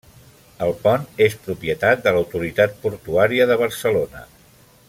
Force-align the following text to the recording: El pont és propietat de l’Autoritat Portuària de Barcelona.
El 0.67 0.71
pont 0.85 1.03
és 1.25 1.35
propietat 1.43 2.03
de 2.07 2.15
l’Autoritat 2.17 2.75
Portuària 2.87 3.51
de 3.53 3.63
Barcelona. 3.65 4.29